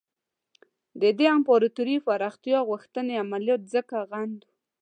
د 1.01 1.03
دې 1.17 1.27
امپراطوري 1.35 1.97
پراختیا 2.07 2.59
غوښتنې 2.69 3.13
عملیات 3.23 3.61
ځکه 3.73 3.95
غندو. 4.09 4.49